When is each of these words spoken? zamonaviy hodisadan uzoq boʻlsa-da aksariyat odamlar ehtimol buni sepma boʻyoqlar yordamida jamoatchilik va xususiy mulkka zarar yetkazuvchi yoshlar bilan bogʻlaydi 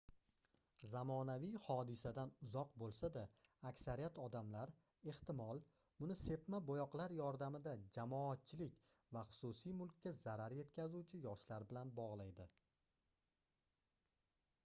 zamonaviy 0.91 1.57
hodisadan 1.65 2.31
uzoq 2.45 2.71
boʻlsa-da 2.83 3.25
aksariyat 3.71 4.17
odamlar 4.23 4.71
ehtimol 5.13 5.61
buni 6.01 6.17
sepma 6.21 6.61
boʻyoqlar 6.71 7.15
yordamida 7.19 7.75
jamoatchilik 7.99 8.81
va 9.19 9.25
xususiy 9.35 9.77
mulkka 9.83 10.15
zarar 10.23 10.57
yetkazuvchi 10.63 11.21
yoshlar 11.29 11.69
bilan 11.75 11.93
bogʻlaydi 12.03 12.49